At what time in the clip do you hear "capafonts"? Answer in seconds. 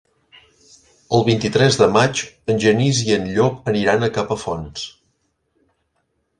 4.19-4.91